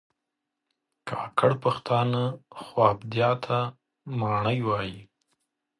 کاکړ 1.09 1.51
پښتانه 1.63 2.23
خوابدیا 2.61 3.31
ته 3.45 3.57
ماڼی 4.19 4.59
وایي 4.67 4.99